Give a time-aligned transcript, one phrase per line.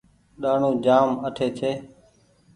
[0.41, 1.71] ڏآڻو جآم اٺي ڇي۔